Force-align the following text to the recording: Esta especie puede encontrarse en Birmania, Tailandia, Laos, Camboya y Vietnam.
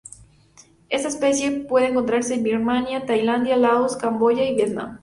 Esta 0.89 1.09
especie 1.09 1.51
puede 1.65 1.89
encontrarse 1.89 2.33
en 2.33 2.41
Birmania, 2.41 3.05
Tailandia, 3.05 3.55
Laos, 3.55 3.95
Camboya 3.97 4.43
y 4.45 4.55
Vietnam. 4.55 4.99